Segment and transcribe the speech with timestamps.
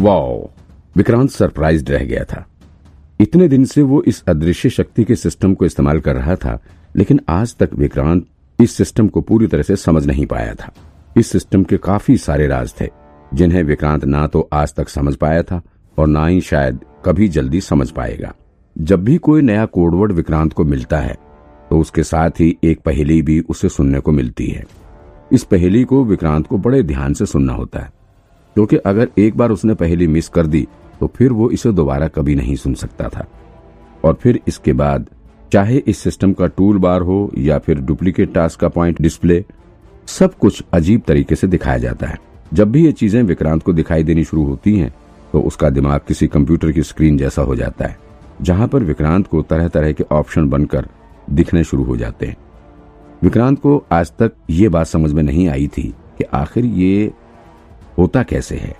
[0.00, 0.48] Wow,
[0.96, 2.44] Vikrant surprise रह गया था।
[3.20, 6.58] इतने दिन से वो इस अदृश्य शक्ति के सिस्टम को इस्तेमाल कर रहा था,
[6.96, 8.26] लेकिन आज तक विक्रांत
[8.58, 10.72] इस सिस्टम को पूरी तरह से समझ नहीं पाया था।
[11.16, 12.88] इस सिस्टम के काफ़ी सारे राज थे,
[13.34, 15.60] जिन्हें विक्रांत ना तो आज तक समझ पाया था
[15.98, 18.34] और ना ही शायद कभी जल्दी समझ पाएगा।
[18.76, 21.14] जब भी कोई नया कोडवर्ड विक्रांत को मिलता है
[21.70, 24.64] तो उसके साथ ही एक पहेली भी उसे सुनने को मिलती है।
[25.32, 27.98] इस पहेली को विक्रांत को बड़े ध्यान से सुनना होता है।
[28.56, 30.66] क्योंकि अगर एक बार उसने पहली मिस कर दी
[31.00, 33.26] तो फिर वो इसे दोबारा कभी नहीं सुन सकता था।
[34.04, 35.06] और फिर इसके बाद,
[35.52, 39.44] चाहे इस सिस्टम का टूल बार हो या फिर डुप्लीकेट टास्क का पॉइंट डिस्प्ले,
[40.08, 42.18] सब कुछ अजीब तरीके से दिखाया जाता है।
[42.52, 44.94] जब भी ये चीज़ें विक्रांत को दिखाई देनी शुरू होती हैं
[45.32, 47.96] तो उसका दिमाग किसी कंप्यूटर की स्क्रीन जैसा हो जाता है,
[48.42, 50.88] जहाँ पर विक्रांत को तरह तरह के ऑप्शन बनकर
[51.30, 52.36] दिखने शुरू हो जाते हैं।
[53.22, 55.82] विक्रांत को आज तक ये बात समझ में नहीं आई थी
[56.18, 57.12] कि आखिर ये
[58.00, 58.74] होता कैसे है?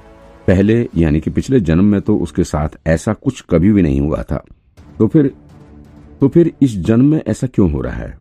[0.46, 4.22] पहले यानी कि पिछले जन्म में तो उसके साथ ऐसा कुछ कभी भी नहीं हुआ
[4.22, 4.42] था।
[4.98, 5.30] तो फिर
[6.20, 8.18] तो फिर इस जन्म में ऐसा क्यों हो रहा है?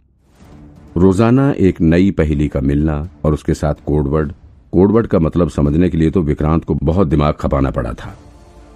[0.98, 4.34] रोज़ाना एक नई पहेली का मिलना और उसके साथ कोडवर्ड
[4.74, 8.16] कोडवर्ड का मतलब समझने के लिए तो विक्रांत को बहुत दिमाग खपाना पड़ा था।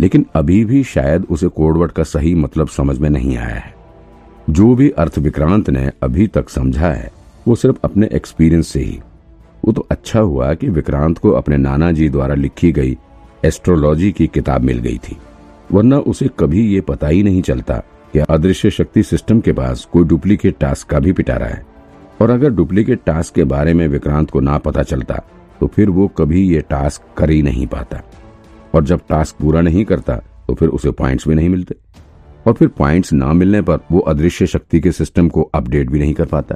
[0.01, 3.73] लेकिन अभी भी शायद उसे कोडवर्ड का सही मतलब समझ में नहीं आया है।
[4.49, 7.11] जो भी अर्थ विक्रांत ने अभी तक समझा है,
[7.47, 8.99] वो सिर्फ़ अपने एक्सपीरियंस से ही।
[9.63, 12.97] वो तो अच्छा हुआ कि विक्रांत को अपने नाना जी द्वारा लिखी गई
[13.45, 15.17] एस्ट्रोलॉजी की किताब मिल गई थी।
[15.71, 17.77] वरना उसे कभी ये पता ही नहीं चलता
[18.13, 21.65] कि अदृश्य शक्ति सिस्टम के पास कोई डुप्लीकेट टास्क का भी पिटारा है।
[22.21, 25.21] और अगर डुप्लीकेट टास्क के बारे में विक्रांत को ना पता चलता
[25.61, 28.01] तो फिर वो कभी ये टास्क कर ही नहीं पाता।
[28.75, 30.15] और जब टास्क पूरा नहीं करता
[30.47, 31.75] तो फिर उसे पॉइंट्स भी नहीं मिलते।
[32.47, 36.13] और फिर पॉइंट्स ना मिलने पर वो अदृश्य शक्ति के सिस्टम को अपडेट भी नहीं
[36.13, 36.55] कर पाता।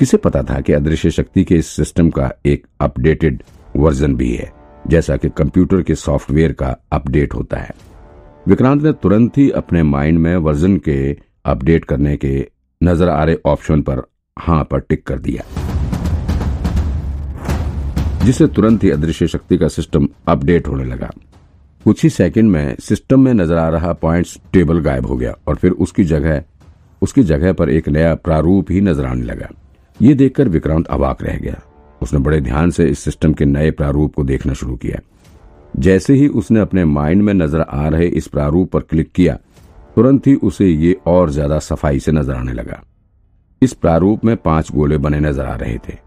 [0.00, 3.42] किसे पता था कि अदृश्य शक्ति के इस सिस्टम का एक अपडेटेड
[3.76, 4.50] वर्जन भी है,
[4.84, 7.74] जैसा कि कंप्यूटर के सॉफ्टवेयर का अपडेट होता है।
[8.46, 10.96] विक्रांत ने तुरंत ही अपने माइंड में वर्जन के
[11.44, 12.32] अपडेट करने के
[12.80, 14.02] नज़र आ रहे ऑप्शन पर
[14.36, 15.44] हाँ पर टिक कर दिया,
[18.24, 21.10] जिससे तुरंत ही अदृश्य शक्ति का सिस्टम अपडेट होने लगा।
[21.84, 25.56] कुछ ही सेकंड में सिस्टम में नज़र आ रहा पॉइंट्स टेबल गायब हो गया और
[25.56, 26.42] फिर उसकी जगह
[27.02, 29.48] उसकी जगह पर एक नया प्रारूप ही नज़र आने लगा।
[30.00, 31.60] ये देखकर विक्रांत अवाक रह गया।
[32.00, 35.00] उसने बड़े ध्यान से इस सिस्टम के नए प्रारूप को देखना शुरू किया।
[35.78, 39.34] जैसे ही उसने अपने माइंड में नज़र आ रहे इस प्रारूप पर क्लिक किया,
[39.96, 42.82] तुरंत ही उसे ये और ज़्यादा सफ़ाई से नज़र आने लगा।
[43.62, 45.98] इस प्रारूप में पाँच गोले बने नज़र आ रहे थे।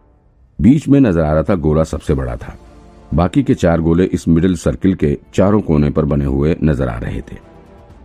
[0.59, 2.57] बीच में नज़र आ रहा था गोला सबसे बड़ा था।
[3.13, 6.97] बाकी के चार गोले इस मिडिल सर्किल के चारों कोने पर बने हुए नज़र आ
[6.97, 7.37] रहे थे।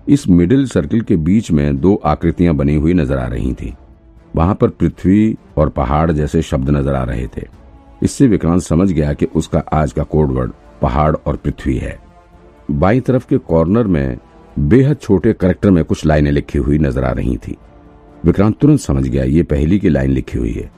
[0.09, 3.75] इस मिडिल सर्किल के बीच में दो आकृतियाँ बनी हुई नज़र आ रही थी।
[4.39, 7.47] वहाँ पर पृथ्वी और पहाड़ जैसे शब्द नज़र आ रहे थे।
[8.03, 11.99] इससे विक्रांत समझ गया कि उसका आज का कोडवर्ड पहाड़ और पृथ्वी है।
[12.73, 14.19] बाई तरफ़ के कॉर्नर में
[14.61, 17.57] बेहद छोटे करेक्टर में कुछ लाइनें लिखी हुई नज़र आ रही थी।
[18.25, 20.71] विक्रांत तुरंत समझ गया, ये पहली की लाइन लिखी हुई है।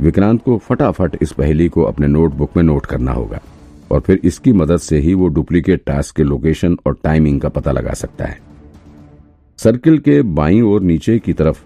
[0.00, 3.40] विक्रांत को फटाफट इस पहली को अपने नोटबुक में नोट करना होगा
[3.90, 7.72] और फिर इसकी मदद से ही वो डुप्लीकेट टास्क के लोकेशन और टाइमिंग का पता
[7.72, 8.38] लगा सकता है।
[9.58, 11.62] सर्किल के बाई और नीचे की तरफ़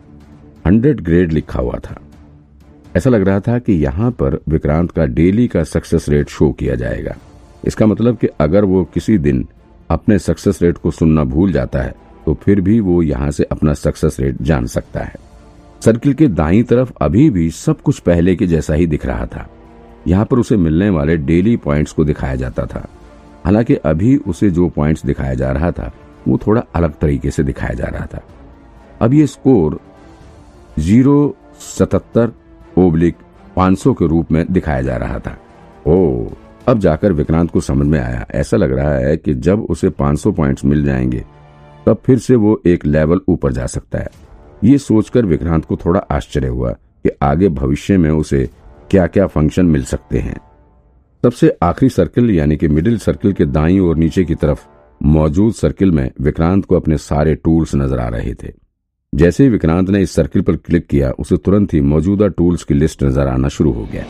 [0.68, 2.00] हंड्रेड ग्रेड लिखा हुआ था।
[2.96, 6.74] ऐसा लग रहा था कि यहाँ पर विक्रांत का डेली का सक्सेस रेट शो किया
[6.74, 7.14] जाएगा।
[7.64, 9.46] इसका मतलब कि अगर वो किसी दिन
[9.90, 11.94] अपने सक्सेस रेट को सुनना भूल जाता है
[12.26, 15.14] तो फिर भी वो यहाँ से अपना सक्सेस रेट जान सकता है।
[15.84, 19.48] सर्किल के दाई तरफ़ अभी भी सब कुछ पहले के जैसा ही दिख रहा था।
[20.06, 22.86] यहाँ पर उसे मिलने वाले डेली पॉइंट्स को दिखाया जाता था।
[23.44, 25.92] हालाँकि अभी उसे जो पॉइंट्स दिखाया जा रहा था,
[26.28, 28.22] वो थोड़ा अलग तरीके से दिखाया जा रहा था।
[29.00, 29.80] अब ये स्कोर
[30.78, 32.32] ज़ीरो सतहत्तर
[32.78, 33.16] ओब्लिक
[33.56, 35.38] पाँच के रूप में दिखाया जा रहा था।
[35.86, 36.26] ओ,
[36.68, 40.32] अब जाकर विक्रांत को समझ में आया। ऐसा लग रहा है कि जब उसे 500
[40.32, 41.24] पॉइंट्स मिल जाएँगे,
[41.86, 44.08] तब फिर से वो एक लेवल ऊपर जा सकता है।
[44.64, 48.50] ये सोचकर विक्रांत को थोड़ा आश्चर्य हुआ कि आगे भविष्य में उसे
[48.90, 50.36] क्या क्या फ़ंक्शन मिल सकते हैं।
[51.22, 54.66] सबसे आखिरी सर्किल, यानी कि मिडिल सर्किल के दाई और नीचे की तरफ़,
[55.02, 58.67] मौजूद सर्किल में विक्रांत को अपने सारे टूल्स नज़र आ रहे थे।
[59.14, 62.74] जैसे ही विक्रांत ने इस सर्किल पर क्लिक किया, उसे तुरंत ही मौजूदा टूल्स की
[62.74, 64.04] लिस्ट नज़र आना शुरू हो गया।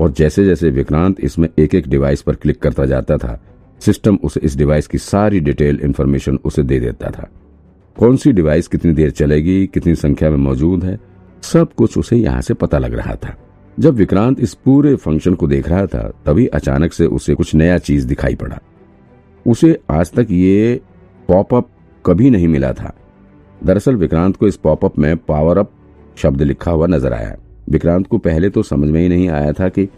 [0.00, 3.40] और जैसे जैसे विक्रांत इसमें एक एक डिवाइस पर क्लिक करता जाता था,
[3.80, 7.28] सिस्टम उसे इस डिवाइस की सारी डिटेल इंफॉर्मेशन उसे दे देता था।
[7.98, 10.98] कौन सी डिवाइस कितनी देर चलेगी, कितनी संख्या में मौजूद है,
[11.42, 13.36] सब कुछ उसे यहाँ से पता लग रहा था।
[13.78, 17.78] जब विक्रांत इस पूरे फ़ंक्शन को देख रहा था, तभी अचानक से उसे कुछ नया
[17.78, 18.58] चीज़ दिखाई पड़ा।
[19.46, 20.80] उसे आज तक ये
[21.28, 21.68] पॉपअप
[22.06, 22.94] कभी नहीं मिला था।
[23.66, 25.70] दरअसल विक्रांत को इस पॉपअप में पावर अप
[26.16, 27.36] शब्द लिखा हुआ नज़र आया
[27.70, 29.88] विक्रांत को पहले तो समझ में ही नहीं आया था कि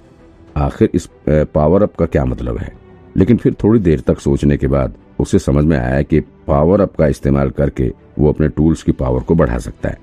[0.56, 2.72] आखिर इस पावर अप का क्या मतलब है।
[3.16, 6.94] लेकिन फिर थोड़ी देर तक सोचने के बाद उसे समझ में आया कि पावर अप
[6.96, 9.99] का इस्तेमाल करके वो अपने टूल्स की पावर को बढ़ा सकता है।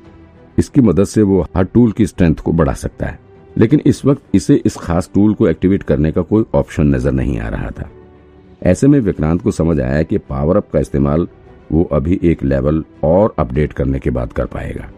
[0.57, 3.19] इसकी मदद से वो हर टूल की स्ट्रेंथ को बढ़ा सकता है।
[3.55, 7.39] लेकिन इस वक्त इसे इस खास टूल को एक्टिवेट करने का कोई ऑप्शन नज़र नहीं
[7.39, 7.89] आ रहा था।
[8.63, 11.27] ऐसे में विक्रांत को समझ आया कि पावर अप का इस्तेमाल
[11.71, 14.89] वो अभी एक लेवल और अपडेट करने के बाद कर पाएगा।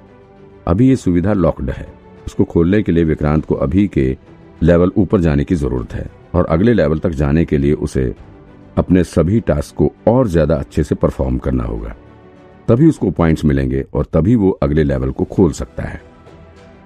[0.67, 1.87] अभी ये सुविधा लॉक्ड है।
[2.25, 4.15] उसको खोलने के लिए विक्रांत को अभी के
[4.63, 8.13] लेवल ऊपर जाने की ज़रूरत है और अगले लेवल तक जाने के लिए उसे
[8.77, 11.95] अपने सभी टास्क को और ज़्यादा अच्छे से परफॉर्म करना होगा।
[12.67, 16.01] तभी उसको पॉइंट्स मिलेंगे और तभी वो अगले लेवल को खोल सकता है।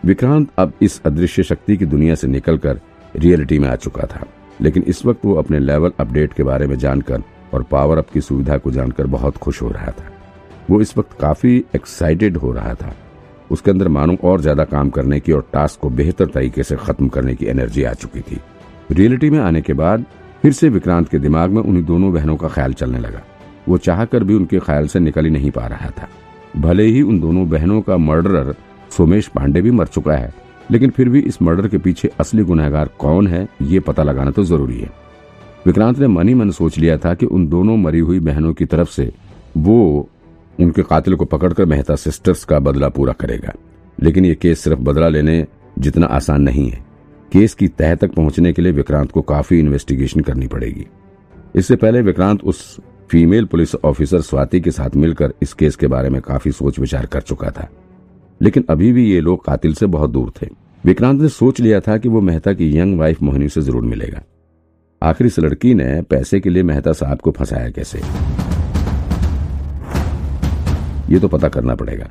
[0.04, 2.80] विक्रांत अब इस अदृश्य शक्ति की दुनिया से निकलकर
[3.16, 4.26] रियलिटी में आ चुका था,
[4.62, 8.22] लेकिन इस वक्त वो अपने लेवल अपडेट के बारे में जानकर और पावर अप की
[8.22, 10.12] सुविधा को जानकर बहुत खुश हो रहा था।
[10.70, 12.94] वो इस वक्त काफ़ी एक्साइटेड हो रहा था।
[13.52, 17.08] उसके अंदर मानो और ज़्यादा काम करने की और टास्क को बेहतर तरीके से खत्म
[17.08, 18.40] करने की एनर्जी आ चुकी थी।
[18.92, 20.06] रियलिटी में आने के बाद,
[20.42, 23.22] फिर से विक्रांत के दिमाग में उन्हीं दोनों बहनों का ख्याल चलने लगा।
[23.68, 26.08] वो चाहकर भी उनके ख्याल से निकल ही नहीं पा रहा था।
[26.58, 28.54] भले ही उन दोनों बहनों का मर्डरर
[28.92, 30.34] सोमेश पांडे भी मर चुका है,
[30.72, 34.44] लेकिन फिर भी इस मर्डर के पीछे असली गुनहगार कौन है, ये पता लगाना तो
[34.44, 34.90] ज़रूरी है।
[35.66, 38.66] विक्रांत ने मन ही मन सोच लिया था कि उन दोनों मरी हुई बहनों की
[38.66, 39.12] तरफ़ से
[39.58, 40.10] वो
[40.60, 43.54] उनके कातिल को पकड़कर मेहता सिस्टर्स का बदला पूरा करेगा।
[44.02, 45.48] लेकिन ये केस सिर्फ़ बदला लेने
[45.80, 46.86] जितना आसान नहीं है।
[47.32, 50.88] केस की तह तक पहुँचने के लिए विक्रांत को काफ़ी इन्वेस्टिगेशन करनी पड़ेगी।
[51.56, 52.78] इससे पहले विक्रांत उस
[53.10, 57.06] फीमेल पुलिस ऑफिसर स्वाति के साथ मिलकर इस केस के बारे में काफ़ी सोच विचार
[57.06, 57.70] कर चुका था।
[58.42, 60.48] लेकिन अभी भी ये लोग कातिल से बहुत दूर थे।
[60.86, 64.24] विक्रांत ने सोच लिया था कि वो मेहता की यंग वाइफ मोहिनी से ज़रूर मिलेगा।
[65.02, 67.98] आखिर इस लड़की ने पैसे के लिए मेहता साहब को फंसाया कैसे?
[71.14, 72.10] ये तो पता करना पड़ेगा।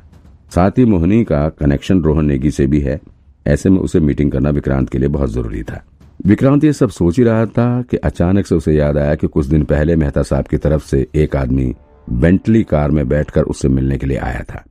[0.55, 2.99] साथ ही मोहिनी का कनेक्शन रोहन नेगी से भी है।
[3.47, 5.83] ऐसे में उसे मीटिंग करना विक्रांत के लिए बहुत ज़रूरी था।
[6.25, 9.45] विक्रांत ये सब सोच ही रहा था कि अचानक से उसे याद आया कि कुछ
[9.45, 11.75] दिन पहले मेहता साहब की तरफ़ से एक आदमी
[12.09, 14.63] बेंटली कार में बैठकर उससे मिलने के लिए आया था।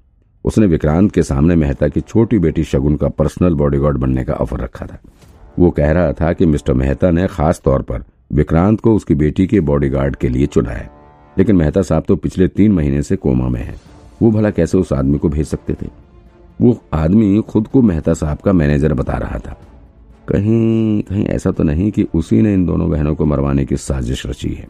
[0.45, 4.61] उसने विक्रांत के सामने मेहता की छोटी बेटी शगुन का पर्सनल बॉडीगार्ड बनने का ऑफ़र
[4.61, 4.99] रखा था।
[5.59, 9.47] वो कह रहा था कि मिस्टर मेहता ने खास तौर पर विक्रांत को उसकी बेटी
[9.47, 10.91] के बॉडीगार्ड के लिए चुना है।
[11.37, 13.75] लेकिन मेहता साहब तो पिछले तीन महीने से कोमा में है।
[14.23, 15.89] वो भला कैसे उस आदमी को भेज सकते थे?
[16.61, 19.57] वो आदमी खुद को मेहता साहब का मैनेजर बता रहा था।
[20.29, 24.27] कहीं कहीं ऐसा तो नहीं कि उसी ने इन दोनों बहनों को मरवाने की साजिश
[24.27, 24.67] रची है।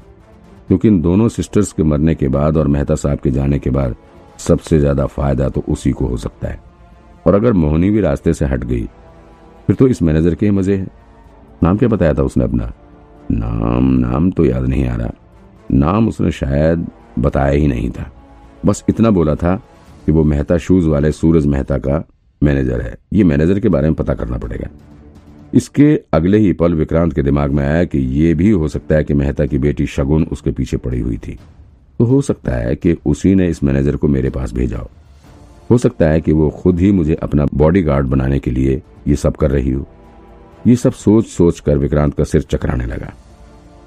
[0.69, 3.95] क्योंकि इन दोनों सिस्टर्स के मरने के बाद और मेहता साहब के जाने के बाद
[4.39, 6.59] सबसे ज़्यादा फ़ायदा तो उसी को हो सकता है।
[7.27, 8.89] और अगर मोहनी भी रास्ते से हट गई
[9.67, 10.91] फिर तो इस मैनेजर के मज़े हैं।
[11.63, 12.73] नाम क्या बताया था उसने अपना?
[13.33, 15.11] नाम नाम तो याद नहीं आ रहा।
[15.73, 16.87] नाम उसने शायद
[17.19, 18.13] बताया ही नहीं था।
[18.67, 19.57] बस इतना बोला था
[20.07, 22.09] कि वो मेहता शूज़ वाले सूरज मेहता का
[22.43, 24.69] मैनेजर है। ये मैनेजर के बारे में पता करना पड़ेगा।
[25.55, 29.05] इसके अगले ही पल विक्रांत के दिमाग में आया कि ये भी हो सकता है
[29.05, 31.39] कि मेहता की बेटी शगुन उसके पीछे पड़ी हुई थी।
[31.99, 36.09] तो हो सकता है कि उसी ने इस मैनेजर को मेरे पास भेजा हो। सकता
[36.09, 39.71] है कि वो खुद ही मुझे अपना बॉडीगार्ड बनाने के लिए ये सब कर रही
[39.71, 39.87] हो।
[40.67, 43.13] ये सब सोच सोच कर विक्रांत का सिर चकराने लगा।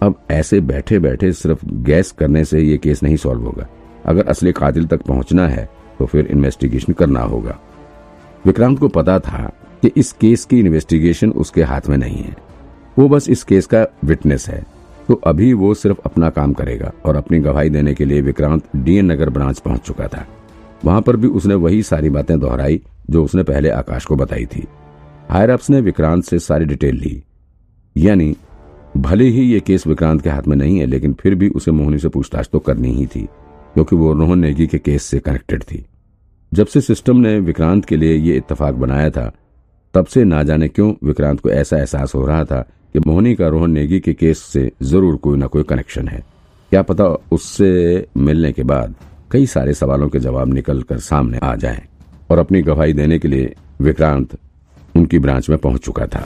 [0.01, 3.68] अब ऐसे बैठे बैठे सिर्फ़ गैस करने से ये केस नहीं सॉल्व होगा।
[4.06, 5.69] अगर असली कातिल तक पहुँचना है
[6.00, 7.57] तो फिर इन्वेस्टिगेशन करना होगा।
[8.45, 9.51] विक्रांत को पता था
[9.81, 12.36] कि इस केस की इन्वेस्टिगेशन उसके हाथ में नहीं है।
[13.00, 14.64] वो बस इस केस का विटनेस है।
[15.07, 19.11] तो अभी वो सिर्फ़ अपना काम करेगा और अपनी गवाही देने के लिए विक्रांत डीएन
[19.11, 20.26] नगर ब्रांच पहुँच चुका था।
[20.85, 24.68] वहाँ पर भी उसने वही सारी बातें दोहराई, जो उसने पहले आकाश को बताई थी।
[25.30, 27.21] हायर अप्स ने विक्रांत से सारी डिटेल ली।
[27.95, 28.36] यानी,
[28.98, 32.00] भले ही ये केस विक्रांत के हाथ में नहीं है, लेकिन फिर भी उसे मोहनी
[32.00, 33.21] से पूछताछ तो करनी ही थी,
[33.74, 35.86] क्योंकि वो रोहन नेगी के केस से कनेक्टेड थी।
[36.52, 39.31] जब से सिस्टम ने विक्रांत के लिए ये इत्तेफाक बनाया था,
[39.94, 42.62] तब से ना जाने क्यों विक्रांत को ऐसा एहसास हो रहा था
[42.94, 46.24] कि मोहनी का रोहन नेगी के केस से ज़रूर कोई ना कोई कनेक्शन है।
[46.71, 48.95] क्या पता उससे मिलने के बाद
[49.31, 51.81] कई सारे सवालों के जवाब निकल कर सामने आ जाएँ
[52.31, 54.38] और अपनी गवाही देने के लिए विक्रांत
[54.99, 56.25] उनकी ब्रांच में पहुँच चुका था।